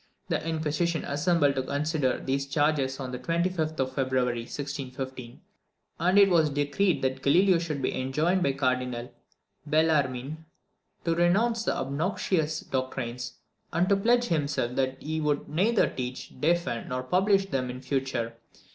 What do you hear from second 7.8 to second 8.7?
be enjoined by